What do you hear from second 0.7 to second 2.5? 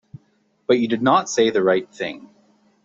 you did not say the right thing.